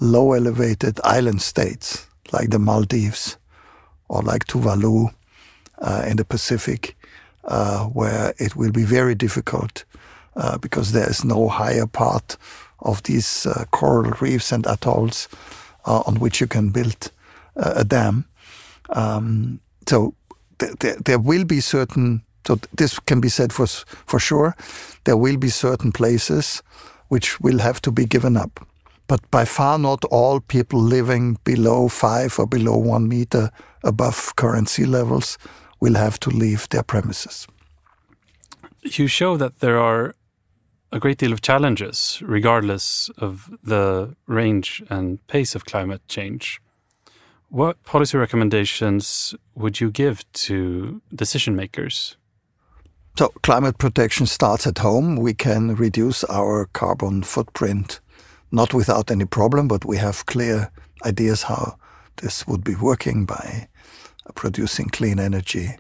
low 0.01 0.33
elevated 0.33 1.01
island 1.05 1.43
states 1.43 2.07
like 2.33 2.51
the 2.51 2.59
Maldives 2.59 3.37
or 4.09 4.23
like 4.23 4.47
Tuvalu 4.47 5.13
uh, 5.79 6.05
in 6.07 6.17
the 6.17 6.25
Pacific, 6.25 6.97
uh, 7.45 7.85
where 7.85 8.35
it 8.39 8.57
will 8.57 8.73
be 8.73 8.85
very 8.85 9.15
difficult 9.15 9.85
uh, 10.37 10.59
because 10.59 10.93
there 10.93 11.09
is 11.09 11.25
no 11.25 11.49
higher 11.49 11.87
part 11.87 12.37
of 12.81 13.03
these 13.03 13.47
uh, 13.47 13.65
coral 13.71 14.13
reefs 14.21 14.53
and 14.53 14.67
atolls 14.67 15.29
uh, 15.87 16.03
on 16.07 16.17
which 16.17 16.41
you 16.41 16.47
can 16.47 16.71
build 16.71 17.11
uh, 17.57 17.75
a 17.77 17.85
dam. 17.85 18.25
Um, 18.91 19.61
so 19.89 20.15
th- 20.59 20.79
th- 20.79 20.99
there 21.05 21.19
will 21.19 21.45
be 21.45 21.61
certain 21.61 22.23
so 22.47 22.59
this 22.77 22.99
can 23.01 23.21
be 23.21 23.29
said 23.29 23.53
for 23.53 23.67
for 24.07 24.21
sure. 24.21 24.55
There 25.05 25.17
will 25.17 25.37
be 25.37 25.49
certain 25.49 25.93
places 25.93 26.63
which 27.09 27.41
will 27.41 27.59
have 27.59 27.81
to 27.81 27.91
be 27.91 28.05
given 28.05 28.37
up, 28.37 28.67
but 29.07 29.21
by 29.31 29.45
far 29.45 29.79
not 29.79 30.05
all 30.11 30.41
people 30.41 30.81
living 30.81 31.39
below 31.45 31.89
five 31.89 32.39
or 32.39 32.47
below 32.47 32.77
one 32.77 33.09
meter 33.09 33.51
above 33.83 34.35
current 34.37 34.69
sea 34.69 34.87
levels 34.87 35.39
will 35.85 35.95
have 35.97 36.19
to 36.21 36.31
leave 36.31 36.67
their 36.71 36.83
premises. 36.83 37.47
You 38.83 39.07
show 39.07 39.37
that 39.37 39.61
there 39.61 39.79
are 39.79 40.15
a 40.91 40.99
great 40.99 41.19
deal 41.19 41.33
of 41.33 41.41
challenges, 41.41 42.23
regardless 42.23 43.11
of 43.19 43.51
the 43.63 44.15
range 44.27 44.83
and 44.89 45.19
pace 45.27 45.55
of 45.55 45.65
climate 45.65 46.03
change. 46.09 46.61
What 47.49 47.83
policy 47.85 48.19
recommendations 48.19 49.35
would 49.55 49.81
you 49.81 49.91
give 49.91 50.17
to 50.47 51.01
decision 51.15 51.55
makers 51.57 52.17
so 53.17 53.29
climate 53.43 53.79
protection 53.79 54.27
starts 54.27 54.67
at 54.67 54.79
home. 54.79 55.15
We 55.15 55.35
can 55.35 55.77
reduce 55.77 56.25
our 56.25 56.67
carbon 56.73 57.23
footprint, 57.23 58.01
not 58.51 58.75
without 58.75 59.09
any 59.11 59.25
problem, 59.25 59.69
but 59.69 59.85
we 59.85 59.99
have 59.99 60.27
clear 60.27 60.73
ideas 61.07 61.45
how 61.45 61.77
this 62.17 62.45
would 62.49 62.65
be 62.65 62.75
working 62.75 63.25
by 63.25 63.69
producing 64.35 64.89
clean 64.89 65.19
energy, 65.19 65.77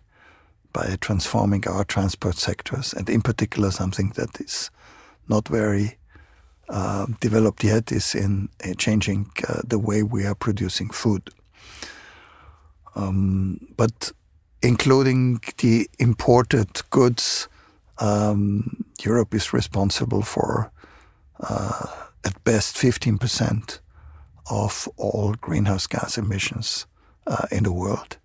by 0.72 0.96
transforming 1.00 1.66
our 1.68 1.84
transport 1.84 2.36
sectors, 2.36 2.92
and 2.92 3.08
in 3.08 3.22
particular, 3.22 3.70
something 3.70 4.12
that 4.16 4.40
is 4.40 4.70
not 5.28 5.48
very 5.48 5.96
uh, 6.68 7.06
developed 7.20 7.62
yet 7.64 7.92
is 7.92 8.14
in 8.14 8.48
uh, 8.64 8.74
changing 8.76 9.30
uh, 9.48 9.60
the 9.64 9.78
way 9.78 10.02
we 10.02 10.26
are 10.26 10.34
producing 10.34 10.90
food. 10.90 11.30
Um, 12.96 13.68
but 13.76 14.12
including 14.62 15.40
the 15.58 15.88
imported 15.98 16.82
goods, 16.90 17.48
um, 17.98 18.84
Europe 19.02 19.34
is 19.34 19.52
responsible 19.52 20.22
for 20.22 20.72
uh, 21.40 21.86
at 22.24 22.42
best 22.44 22.76
15% 22.76 23.78
of 24.50 24.88
all 24.96 25.34
greenhouse 25.40 25.86
gas 25.86 26.18
emissions 26.18 26.86
uh, 27.26 27.46
in 27.50 27.64
the 27.64 27.72
world. 27.72 28.18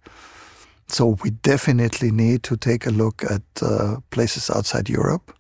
So 0.90 1.18
we 1.24 1.30
definitely 1.30 2.12
need 2.12 2.42
to 2.44 2.58
take 2.58 2.88
a 2.88 2.92
look 2.92 3.24
at 3.24 3.44
uh, 3.62 3.98
places 4.10 4.50
outside 4.50 4.90
Europe 4.90 5.32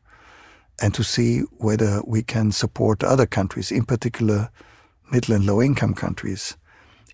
and 0.81 0.93
to 0.93 1.03
see 1.03 1.41
whether 1.57 2.01
we 2.05 2.21
can 2.21 2.51
support 2.51 3.03
other 3.03 3.25
countries, 3.25 3.71
in 3.71 3.83
particular 3.83 4.49
middle 5.11 5.35
and 5.35 5.45
low 5.45 5.61
income 5.61 5.95
countries, 5.95 6.55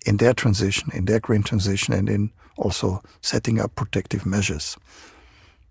in 0.04 0.18
their 0.18 0.34
transition, 0.34 0.90
in 0.92 1.06
their 1.06 1.18
green 1.18 1.42
transition, 1.42 1.94
and 1.94 2.08
in 2.08 2.30
also 2.56 3.02
setting 3.22 3.58
up 3.58 3.74
protective 3.74 4.26
measures. 4.26 4.76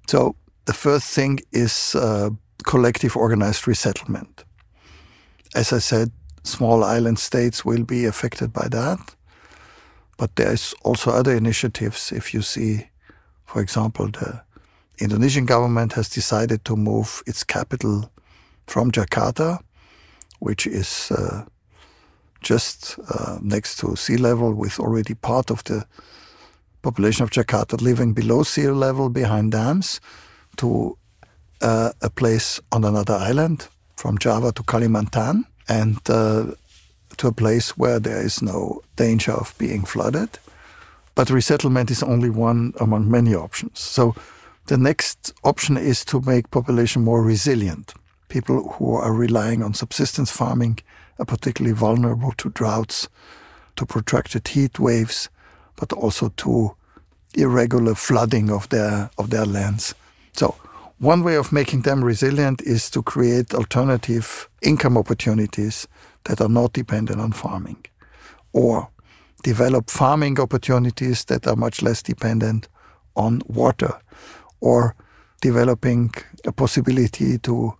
So 0.07 0.35
the 0.65 0.73
first 0.73 1.07
thing 1.13 1.39
is 1.51 1.95
uh, 1.95 2.31
collective 2.63 3.15
organized 3.15 3.67
resettlement. 3.67 4.43
As 5.53 5.71
I 5.71 5.79
said, 5.79 6.11
small 6.43 6.83
island 6.83 7.19
states 7.19 7.63
will 7.63 7.83
be 7.83 8.05
affected 8.05 8.51
by 8.51 8.67
that. 8.69 9.15
But 10.17 10.35
there's 10.35 10.73
also 10.83 11.11
other 11.11 11.35
initiatives. 11.35 12.11
If 12.11 12.33
you 12.33 12.41
see, 12.41 12.87
for 13.45 13.61
example, 13.61 14.07
the 14.07 14.41
Indonesian 14.99 15.45
government 15.45 15.93
has 15.93 16.09
decided 16.09 16.63
to 16.65 16.75
move 16.75 17.21
its 17.27 17.43
capital 17.43 18.09
from 18.67 18.91
Jakarta, 18.91 19.59
which 20.39 20.67
is 20.67 21.11
uh, 21.11 21.45
just 22.41 22.97
uh, 23.09 23.39
next 23.41 23.77
to 23.79 23.95
sea 23.95 24.17
level, 24.17 24.53
with 24.53 24.79
already 24.79 25.15
part 25.15 25.51
of 25.51 25.63
the 25.65 25.85
population 26.81 27.23
of 27.23 27.31
Jakarta 27.31 27.81
living 27.81 28.13
below 28.13 28.43
sea 28.43 28.69
level 28.69 29.09
behind 29.09 29.51
dams, 29.51 29.99
to 30.57 30.97
uh, 31.61 31.91
a 32.01 32.09
place 32.09 32.61
on 32.71 32.85
another 32.85 33.15
island, 33.15 33.67
from 33.95 34.17
Java 34.17 34.51
to 34.51 34.63
Kalimantan, 34.63 35.43
and 35.67 35.97
uh, 36.09 36.45
to 37.17 37.27
a 37.27 37.31
place 37.31 37.77
where 37.77 37.99
there 37.99 38.21
is 38.21 38.41
no 38.41 38.81
danger 38.95 39.33
of 39.33 39.53
being 39.57 39.85
flooded. 39.85 40.39
But 41.15 41.29
resettlement 41.29 41.91
is 41.91 42.03
only 42.03 42.29
one 42.29 42.73
among 42.79 43.09
many 43.09 43.33
options. 43.35 43.79
So 43.79 44.15
the 44.67 44.77
next 44.77 45.33
option 45.43 45.77
is 45.77 46.03
to 46.05 46.21
make 46.21 46.51
population 46.51 47.03
more 47.03 47.21
resilient. 47.23 47.93
people 48.35 48.69
who 48.73 48.95
are 48.95 49.13
relying 49.13 49.63
on 49.63 49.73
subsistence 49.73 50.31
farming 50.31 50.79
are 51.19 51.25
particularly 51.25 51.73
vulnerable 51.73 52.33
to 52.33 52.49
droughts, 52.49 53.07
to 53.75 53.85
protracted 53.85 54.47
heat 54.47 54.79
waves, 54.79 55.29
but 55.75 55.93
also 55.93 56.29
to 56.37 56.75
irregular 57.35 57.95
flooding 57.95 58.49
of 58.49 58.67
their 58.69 59.09
of 59.17 59.29
their 59.29 59.45
lands. 59.45 59.93
So 60.33 60.55
one 60.99 61.23
way 61.23 61.35
of 61.35 61.51
making 61.51 61.81
them 61.81 62.03
resilient 62.03 62.61
is 62.61 62.89
to 62.91 63.01
create 63.03 63.53
alternative 63.53 64.49
income 64.61 64.97
opportunities 64.97 65.87
that 66.25 66.41
are 66.41 66.49
not 66.49 66.73
dependent 66.73 67.19
on 67.19 67.31
farming, 67.31 67.85
or 68.53 68.89
develop 69.43 69.89
farming 69.89 70.39
opportunities 70.39 71.25
that 71.25 71.47
are 71.47 71.55
much 71.55 71.81
less 71.81 72.03
dependent 72.03 72.67
on 73.15 73.41
water, 73.47 73.93
or 74.59 74.95
developing 75.41 76.11
a 76.45 76.51
possibility 76.51 77.37
to 77.37 77.73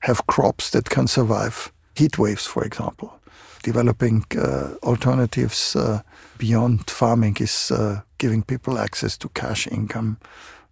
have 0.00 0.26
crops 0.26 0.70
that 0.70 0.90
can 0.90 1.06
survive 1.06 1.72
heat 1.96 2.18
waves, 2.18 2.46
for 2.46 2.64
example. 2.64 3.20
Developing 3.62 4.24
uh, 4.36 4.74
alternatives 4.82 5.74
uh, 5.76 6.02
beyond 6.38 6.90
farming 6.90 7.36
is 7.40 7.70
uh, 7.70 8.00
giving 8.18 8.42
people 8.42 8.78
access 8.78 9.16
to 9.18 9.28
cash 9.30 9.66
income 9.66 10.18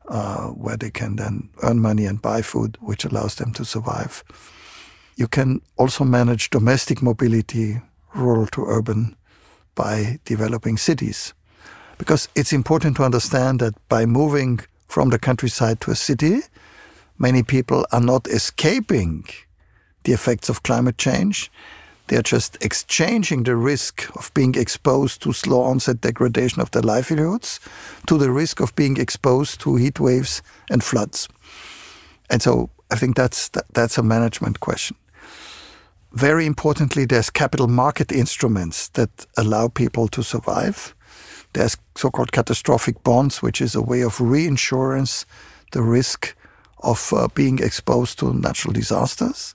uh, 0.08 0.48
where 0.48 0.76
they 0.76 0.90
can 0.90 1.16
then 1.16 1.48
earn 1.62 1.78
money 1.80 2.04
and 2.04 2.20
buy 2.20 2.42
food, 2.42 2.76
which 2.80 3.04
allows 3.04 3.36
them 3.36 3.52
to 3.52 3.64
survive. 3.64 4.24
You 5.16 5.28
can 5.28 5.60
also 5.76 6.04
manage 6.04 6.50
domestic 6.50 7.02
mobility, 7.02 7.80
rural 8.14 8.46
to 8.48 8.64
urban, 8.64 9.16
by 9.74 10.18
developing 10.24 10.76
cities. 10.76 11.34
Because 11.98 12.28
it's 12.34 12.52
important 12.52 12.96
to 12.96 13.04
understand 13.04 13.60
that 13.60 13.74
by 13.88 14.06
moving 14.06 14.60
from 14.88 15.10
the 15.10 15.18
countryside 15.18 15.80
to 15.80 15.90
a 15.90 15.94
city, 15.94 16.40
many 17.18 17.42
people 17.42 17.86
are 17.92 18.00
not 18.00 18.26
escaping 18.26 19.24
the 20.04 20.12
effects 20.12 20.48
of 20.48 20.62
climate 20.62 20.98
change. 20.98 21.50
They 22.08 22.16
are 22.16 22.22
just 22.22 22.58
exchanging 22.60 23.44
the 23.44 23.56
risk 23.56 24.10
of 24.16 24.34
being 24.34 24.54
exposed 24.56 25.22
to 25.22 25.32
slow 25.32 25.62
onset 25.62 26.00
degradation 26.00 26.60
of 26.60 26.70
their 26.72 26.82
livelihoods 26.82 27.60
to 28.06 28.18
the 28.18 28.30
risk 28.30 28.60
of 28.60 28.74
being 28.74 28.96
exposed 28.96 29.60
to 29.60 29.76
heat 29.76 30.00
waves 30.00 30.42
and 30.68 30.82
floods. 30.82 31.28
And 32.28 32.42
so 32.42 32.70
I 32.90 32.96
think 32.96 33.16
that's, 33.16 33.48
that, 33.50 33.64
that's 33.72 33.98
a 33.98 34.02
management 34.02 34.60
question. 34.60 34.96
Very 36.14 36.44
importantly, 36.44 37.06
there's 37.06 37.30
capital 37.30 37.68
market 37.68 38.12
instruments 38.12 38.88
that 38.90 39.26
allow 39.36 39.68
people 39.68 40.08
to 40.08 40.22
survive. 40.22 40.94
There's 41.54 41.76
so 41.96 42.10
called 42.10 42.32
catastrophic 42.32 43.02
bonds, 43.02 43.42
which 43.42 43.60
is 43.60 43.74
a 43.74 43.82
way 43.82 44.02
of 44.02 44.20
reinsurance 44.20 45.24
the 45.72 45.82
risk 45.82 46.36
of 46.82 47.12
uh, 47.12 47.28
being 47.34 47.58
exposed 47.58 48.18
to 48.18 48.34
natural 48.34 48.74
disasters. 48.74 49.54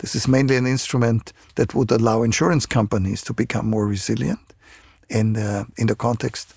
This 0.00 0.14
is 0.14 0.28
mainly 0.28 0.56
an 0.56 0.66
instrument 0.66 1.32
that 1.56 1.74
would 1.74 1.90
allow 1.90 2.22
insurance 2.22 2.66
companies 2.66 3.22
to 3.22 3.34
become 3.34 3.68
more 3.68 3.86
resilient 3.86 4.54
in 5.08 5.32
the, 5.32 5.66
in 5.76 5.88
the 5.88 5.96
context 5.96 6.54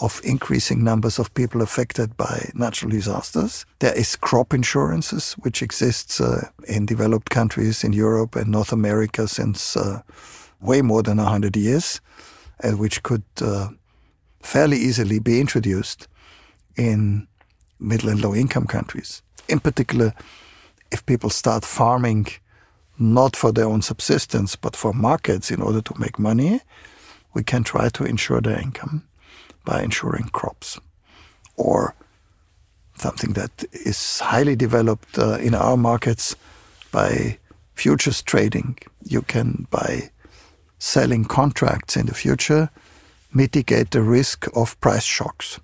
of 0.00 0.20
increasing 0.24 0.84
numbers 0.84 1.18
of 1.18 1.32
people 1.34 1.62
affected 1.62 2.16
by 2.16 2.50
natural 2.54 2.90
disasters. 2.90 3.64
There 3.78 3.94
is 3.94 4.16
crop 4.16 4.52
insurances, 4.52 5.32
which 5.34 5.62
exists 5.62 6.20
uh, 6.20 6.48
in 6.68 6.84
developed 6.86 7.30
countries 7.30 7.82
in 7.82 7.92
Europe 7.92 8.36
and 8.36 8.50
North 8.50 8.72
America 8.72 9.26
since 9.26 9.76
uh, 9.76 10.02
way 10.60 10.82
more 10.82 11.02
than 11.02 11.16
100 11.16 11.56
years, 11.56 12.00
and 12.60 12.78
which 12.78 13.02
could 13.02 13.24
uh, 13.40 13.68
fairly 14.40 14.76
easily 14.76 15.18
be 15.18 15.40
introduced 15.40 16.08
in 16.76 17.26
middle 17.80 18.10
and 18.10 18.20
low 18.20 18.34
income 18.34 18.66
countries. 18.66 19.22
In 19.48 19.60
particular, 19.60 20.12
if 20.90 21.04
people 21.06 21.30
start 21.30 21.64
farming 21.64 22.26
not 22.98 23.34
for 23.36 23.52
their 23.52 23.66
own 23.66 23.82
subsistence, 23.82 24.56
but 24.56 24.76
for 24.76 24.92
markets 24.92 25.50
in 25.50 25.62
order 25.62 25.80
to 25.80 25.94
make 25.98 26.18
money, 26.18 26.60
we 27.34 27.42
can 27.42 27.64
try 27.64 27.88
to 27.90 28.04
ensure 28.04 28.40
their 28.40 28.58
income 28.58 29.06
by 29.66 29.82
insuring 29.82 30.30
crops. 30.32 30.80
Or 31.56 31.94
something 32.96 33.34
that 33.34 33.64
is 33.72 34.20
highly 34.20 34.56
developed 34.56 35.18
uh, 35.18 35.36
in 35.38 35.54
our 35.54 35.76
markets 35.76 36.34
by 36.90 37.38
futures 37.74 38.22
trading. 38.22 38.78
You 39.04 39.22
can, 39.22 39.66
by 39.70 40.10
selling 40.78 41.24
contracts 41.26 41.96
in 41.96 42.06
the 42.06 42.14
future, 42.14 42.70
mitigate 43.32 43.90
the 43.90 44.00
risk 44.00 44.46
of 44.54 44.80
price 44.80 45.04
shocks, 45.04 45.60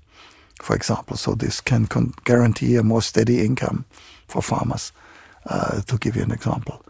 for 0.60 0.76
example. 0.76 1.16
So 1.16 1.34
this 1.34 1.60
can 1.60 1.88
guarantee 2.24 2.76
a 2.76 2.82
more 2.82 3.02
steady 3.02 3.40
income 3.40 3.84
for 4.28 4.42
farmers, 4.42 4.92
uh, 5.46 5.80
to 5.82 5.96
give 5.98 6.16
you 6.16 6.22
an 6.22 6.32
example. 6.32 6.84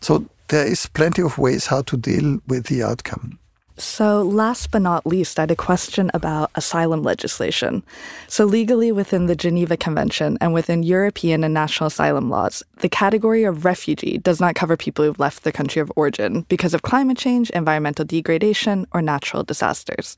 So 0.00 0.26
there 0.48 0.66
is 0.66 0.86
plenty 0.86 1.22
of 1.22 1.38
ways 1.38 1.66
how 1.66 1.82
to 1.82 1.96
deal 1.96 2.40
with 2.46 2.66
the 2.66 2.82
outcome. 2.82 3.38
So, 3.78 4.22
last 4.22 4.70
but 4.70 4.82
not 4.82 5.06
least, 5.06 5.38
I 5.38 5.42
had 5.42 5.50
a 5.50 5.56
question 5.56 6.10
about 6.12 6.50
asylum 6.54 7.02
legislation. 7.02 7.82
So, 8.28 8.44
legally 8.44 8.92
within 8.92 9.26
the 9.26 9.34
Geneva 9.34 9.76
Convention 9.76 10.36
and 10.40 10.52
within 10.52 10.82
European 10.82 11.42
and 11.42 11.54
national 11.54 11.86
asylum 11.86 12.28
laws, 12.28 12.62
the 12.80 12.88
category 12.88 13.44
of 13.44 13.64
refugee 13.64 14.18
does 14.18 14.40
not 14.40 14.54
cover 14.54 14.76
people 14.76 15.04
who've 15.04 15.18
left 15.18 15.44
the 15.44 15.52
country 15.52 15.80
of 15.80 15.90
origin 15.96 16.44
because 16.48 16.74
of 16.74 16.82
climate 16.82 17.16
change, 17.16 17.48
environmental 17.50 18.04
degradation, 18.04 18.86
or 18.92 19.00
natural 19.00 19.42
disasters. 19.42 20.16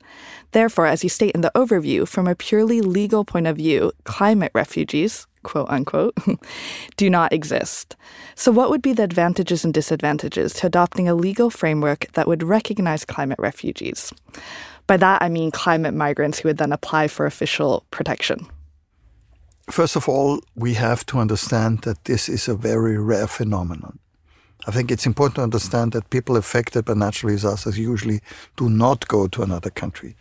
Therefore, 0.51 0.87
as 0.87 1.03
you 1.03 1.09
state 1.09 1.33
in 1.33 1.41
the 1.41 1.51
overview, 1.55 2.07
from 2.07 2.27
a 2.27 2.35
purely 2.35 2.81
legal 2.81 3.23
point 3.23 3.47
of 3.47 3.55
view, 3.55 3.93
climate 4.03 4.51
refugees, 4.53 5.27
quote 5.45 5.69
unquote, 5.69 6.17
do 6.97 7.09
not 7.09 7.31
exist. 7.31 7.95
So, 8.35 8.51
what 8.51 8.69
would 8.69 8.81
be 8.81 8.93
the 8.93 9.03
advantages 9.03 9.63
and 9.63 9.73
disadvantages 9.73 10.53
to 10.55 10.67
adopting 10.67 11.07
a 11.07 11.15
legal 11.15 11.49
framework 11.49 12.11
that 12.13 12.27
would 12.27 12.43
recognize 12.43 13.05
climate 13.05 13.39
refugees? 13.39 14.11
By 14.87 14.97
that, 14.97 15.21
I 15.21 15.29
mean 15.29 15.51
climate 15.51 15.93
migrants 15.93 16.39
who 16.39 16.49
would 16.49 16.57
then 16.57 16.73
apply 16.73 17.07
for 17.07 17.25
official 17.25 17.85
protection. 17.91 18.47
First 19.69 19.95
of 19.95 20.09
all, 20.09 20.41
we 20.55 20.73
have 20.75 21.05
to 21.07 21.19
understand 21.19 21.81
that 21.81 22.03
this 22.03 22.29
is 22.29 22.47
a 22.47 22.55
very 22.55 22.97
rare 22.97 23.27
phenomenon. 23.27 23.97
I 24.67 24.71
think 24.71 24.91
it's 24.91 25.05
important 25.05 25.35
to 25.35 25.43
understand 25.43 25.91
that 25.91 26.09
people 26.09 26.37
affected 26.37 26.85
by 26.85 26.93
natural 26.93 27.33
disasters 27.33 27.77
usually 27.77 28.21
do 28.57 28.69
not 28.69 29.07
go 29.07 29.27
to 29.27 29.43
another 29.43 29.69
country. 29.69 30.15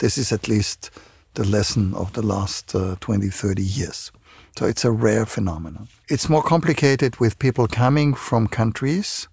This 0.00 0.18
is 0.18 0.32
at 0.32 0.48
least 0.48 0.90
the 1.34 1.44
lesson 1.44 1.94
of 1.94 2.12
the 2.12 2.22
last 2.22 2.74
uh, 2.74 2.96
20, 3.00 3.28
30 3.28 3.62
years. 3.62 4.10
So 4.58 4.66
it's 4.66 4.84
a 4.84 4.90
rare 4.90 5.24
phenomenon. 5.24 5.86
It's 6.08 6.28
more 6.28 6.42
complicated 6.42 7.20
with 7.20 7.38
people 7.38 7.68
coming 7.68 8.12
from 8.12 8.48
countries. 8.48 9.28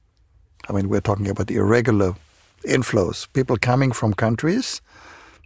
I 0.70 0.72
mean, 0.72 0.88
we're 0.88 1.02
talking 1.02 1.28
about 1.28 1.50
irregular 1.50 2.14
inflows, 2.64 3.28
people 3.34 3.58
coming 3.58 3.92
from 3.92 4.14
countries 4.14 4.82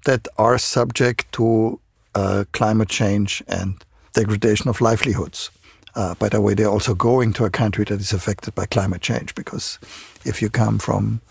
that 0.03 0.27
are 0.37 0.57
subject 0.57 1.31
to 1.31 1.79
uh, 2.13 2.43
climate 2.51 2.89
change 2.89 3.41
and 3.47 3.81
degradation 4.11 4.67
of 4.67 4.81
livelihoods. 4.81 5.49
Uh, 5.95 6.13
by 6.15 6.27
the 6.27 6.41
way, 6.41 6.55
they're 6.55 6.67
also 6.67 6.93
going 6.93 7.31
to 7.31 7.45
a 7.45 7.49
country 7.49 7.85
that 7.85 8.01
is 8.01 8.11
affected 8.11 8.53
by 8.55 8.65
climate 8.65 9.01
change 9.01 9.33
because 9.33 9.79
if 10.25 10.41
you 10.41 10.49
come 10.49 10.77
from 10.77 11.21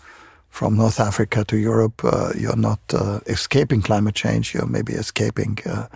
from 0.49 0.75
North 0.75 0.99
Africa 0.99 1.43
to 1.45 1.57
Europe, 1.57 2.03
uh, 2.03 2.31
you're 2.37 2.55
not 2.55 2.79
uh, 2.93 3.19
escaping 3.27 3.81
climate 3.81 4.15
change. 4.15 4.53
You're 4.53 4.65
maybe 4.65 4.93
escaping 4.93 5.57
uh, 5.65 5.87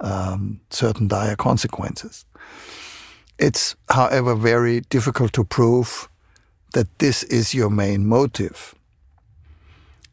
um, 0.00 0.60
certain 0.70 1.08
dire 1.08 1.36
consequences. 1.36 2.24
It's, 3.38 3.76
however, 3.88 4.34
very 4.34 4.80
difficult 4.80 5.32
to 5.34 5.44
prove 5.44 6.08
that 6.72 6.98
this 6.98 7.22
is 7.24 7.54
your 7.54 7.70
main 7.70 8.06
motive 8.06 8.74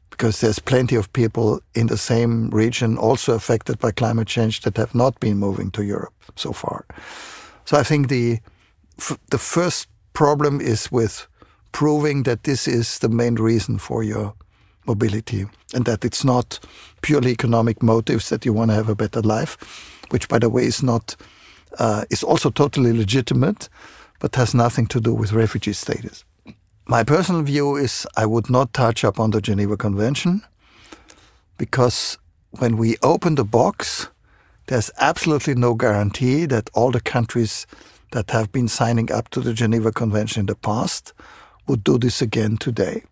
because 0.10 0.40
there's 0.40 0.60
plenty 0.60 0.96
of 0.96 1.12
people 1.12 1.60
in 1.74 1.88
the 1.88 1.98
same 1.98 2.50
region 2.50 2.98
also 2.98 3.34
affected 3.34 3.78
by 3.80 3.92
climate 3.92 4.28
change 4.28 4.62
that 4.62 4.78
have 4.78 4.96
not 4.96 5.20
been 5.20 5.38
moving 5.38 5.70
to 5.72 5.84
Europe 5.84 6.14
so 6.36 6.54
far. 6.54 6.86
So 7.66 7.78
I 7.78 7.84
think 7.84 8.08
the 8.08 8.40
the 9.30 9.38
first 9.38 9.88
problem 10.14 10.62
is 10.62 10.92
with 10.92 11.28
proving 11.76 12.24
that 12.24 12.44
this 12.44 12.70
is 12.70 13.00
the 13.00 13.10
main 13.10 13.36
reason 13.36 13.78
for 13.78 14.02
your 14.02 14.34
mobility 14.88 15.46
and 15.74 15.84
that 15.84 16.06
it's 16.06 16.24
not 16.24 16.58
purely 17.02 17.32
economic 17.32 17.84
motives 17.84 18.30
that 18.30 18.46
you 18.46 18.54
want 18.54 18.72
to 18.72 18.76
have 18.76 18.88
a 18.88 18.96
better 18.96 19.22
life, 19.22 19.58
which, 20.10 20.30
by 20.30 20.40
the 20.40 20.50
way, 20.50 20.64
is 20.64 20.82
not 20.82 21.18
uh, 21.78 22.06
is 22.10 22.24
also 22.24 22.50
totally 22.50 22.94
legitimate, 22.94 23.68
but 24.22 24.36
has 24.36 24.54
nothing 24.54 24.88
to 24.88 25.02
do 25.02 25.14
with 25.14 25.34
refugee 25.34 25.74
status. 25.74 26.24
My 26.88 27.04
personal 27.04 27.42
view 27.42 27.76
is 27.76 28.08
I 28.16 28.26
would 28.26 28.50
not 28.50 28.72
touch 28.72 29.04
upon 29.04 29.32
the 29.32 29.42
Geneva 29.42 29.76
Convention 29.76 30.44
because 31.58 32.18
when 32.52 32.78
we 32.78 32.96
open 33.02 33.36
the 33.36 33.44
box, 33.44 34.08
there's 34.68 34.92
absolutely 34.98 35.56
no 35.56 35.74
guarantee 35.74 36.46
that 36.46 36.70
all 36.74 36.92
the 36.92 37.02
countries 37.02 37.68
that 38.12 38.32
have 38.32 38.54
been 38.54 38.70
signing 38.70 39.12
up 39.12 39.28
to 39.32 39.42
the 39.42 39.54
Geneva 39.54 39.92
Convention 39.92 40.42
in 40.42 40.46
the 40.46 40.56
past 40.56 41.14
would 41.68 41.84
do 41.84 41.98
this 41.98 42.22
again 42.22 42.58
today. 42.58 43.04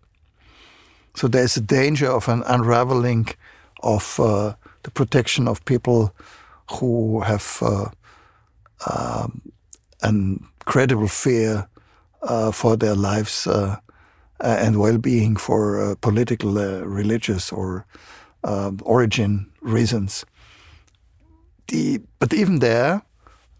So 1.14 1.28
there's 1.28 1.56
a 1.56 1.60
danger 1.60 2.10
of 2.10 2.28
an 2.28 2.42
unraveling 2.46 3.28
of 3.82 4.18
uh, 4.18 4.54
the 4.82 4.90
protection 4.90 5.48
of 5.48 5.64
people 5.64 6.14
who 6.70 7.20
have 7.20 7.58
uh, 7.62 7.88
um, 8.90 9.42
an 10.02 10.46
credible 10.64 11.08
fear 11.08 11.68
uh, 12.22 12.50
for 12.50 12.76
their 12.76 12.94
lives 12.94 13.46
uh, 13.46 13.76
and 14.40 14.78
well-being 14.78 15.36
for 15.36 15.80
uh, 15.80 15.94
political, 16.00 16.58
uh, 16.58 16.80
religious, 16.80 17.52
or 17.52 17.86
um, 18.44 18.78
origin 18.82 19.50
reasons. 19.60 20.24
The, 21.68 22.00
but 22.18 22.34
even 22.34 22.58
there, 22.58 23.02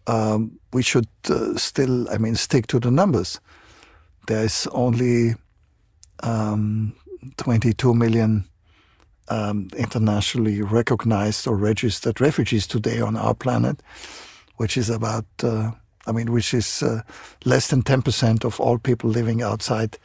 um, 0.07 0.59
we 0.72 0.83
should 0.83 1.09
still, 1.57 2.09
I 2.11 2.18
mean, 2.18 2.35
stick 2.35 2.66
to 2.68 2.80
the 2.80 2.90
numbers. 2.90 3.40
There 4.26 4.44
is 4.44 4.66
only 4.72 5.34
um, 6.22 6.94
22 7.37 7.94
million 7.94 8.44
um, 9.28 9.68
internationally 9.76 10.62
recognized 10.62 11.46
or 11.46 11.56
registered 11.56 12.20
refugees 12.20 12.66
today 12.66 13.00
on 13.00 13.16
our 13.16 13.34
planet, 13.34 13.80
which 14.56 14.76
is 14.76 14.90
about, 14.90 15.26
uh, 15.42 15.72
I 16.06 16.12
mean, 16.12 16.32
which 16.32 16.54
is 16.54 16.82
uh, 16.82 17.02
less 17.44 17.68
than 17.68 17.82
10% 17.82 18.44
of 18.44 18.60
all 18.60 18.78
people 18.78 19.10
living 19.10 19.42
outside 19.42 19.98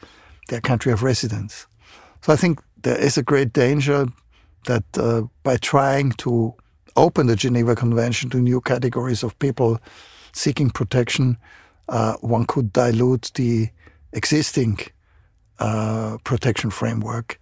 their 0.48 0.60
country 0.60 0.92
of 0.92 1.02
residence. 1.02 1.66
So 2.22 2.32
I 2.32 2.36
think 2.36 2.60
there 2.82 2.98
is 2.98 3.16
a 3.16 3.22
great 3.22 3.52
danger 3.52 4.06
that 4.66 4.84
uh, 4.98 5.22
by 5.42 5.56
trying 5.56 6.12
to 6.12 6.54
open 6.96 7.26
the 7.26 7.36
Geneva 7.36 7.74
Convention 7.74 8.30
to 8.30 8.38
new 8.38 8.60
categories 8.60 9.22
of 9.22 9.38
people 9.38 9.80
seeking 10.32 10.70
protection, 10.70 11.36
uh, 11.88 12.14
one 12.20 12.44
could 12.44 12.72
dilute 12.72 13.30
the 13.34 13.70
existing 14.12 14.78
uh, 15.58 16.18
protection 16.24 16.70
framework 16.70 17.38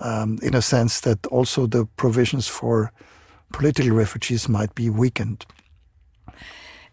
um, 0.00 0.38
in 0.42 0.54
a 0.54 0.62
sense 0.62 1.00
that 1.00 1.26
also 1.26 1.66
the 1.66 1.86
provisions 1.96 2.46
for 2.48 2.92
political 3.52 3.92
refugees 3.92 4.48
might 4.48 4.74
be 4.74 4.90
weakened. 4.90 5.46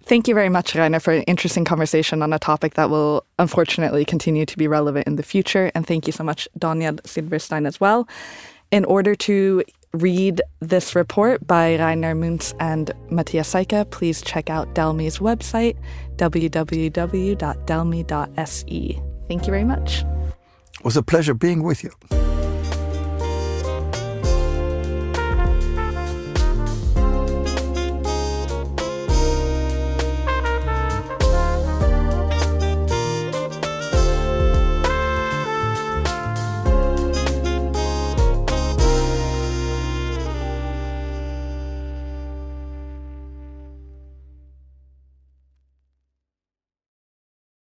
Thank 0.04 0.28
you 0.28 0.34
very 0.34 0.50
much, 0.50 0.74
Rainer, 0.76 1.00
for 1.00 1.14
an 1.14 1.24
interesting 1.24 1.64
conversation 1.64 2.22
on 2.24 2.34
a 2.34 2.40
topic 2.40 2.74
that 2.74 2.90
will 2.90 3.26
unfortunately 3.38 4.04
continue 4.04 4.46
to 4.46 4.58
be 4.58 4.68
relevant 4.68 5.08
in 5.08 5.16
the 5.16 5.24
future. 5.24 5.72
And 5.76 5.86
thank 5.86 6.08
you 6.08 6.14
so 6.14 6.24
much, 6.24 6.48
Daniel 6.58 6.98
Silberstein, 7.06 7.66
as 7.68 7.80
well. 7.80 8.08
In 8.72 8.84
order 8.86 9.16
to 9.16 9.64
read 9.94 10.42
this 10.60 10.96
report 10.96 11.46
by 11.46 11.76
Rainer 11.76 12.16
Munz 12.16 12.56
and 12.60 12.92
Matthias 13.10 13.54
Czaika, 13.54 13.90
please 13.92 14.22
check 14.22 14.50
out 14.50 14.74
Delmi's 14.74 15.20
website, 15.20 15.78
www.delmi.se. 16.16 17.42
Thank 19.32 19.48
you 19.48 19.52
very 19.52 19.64
much. 19.64 20.04
It 20.78 20.84
was 20.84 20.98
a 20.98 21.02
pleasure 21.02 21.34
being 21.34 21.64
with 21.64 21.86
you. 21.86 21.92